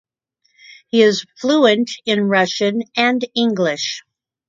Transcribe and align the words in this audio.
He 0.87 1.03
is 1.03 1.27
fluent 1.37 1.91
in 2.07 2.21
Russian 2.23 2.81
and 2.97 3.23
English. 3.35 4.01